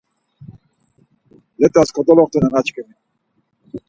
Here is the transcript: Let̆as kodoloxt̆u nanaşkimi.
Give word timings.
Let̆as 1.59 1.89
kodoloxt̆u 1.95 2.37
nanaşkimi. 2.41 2.93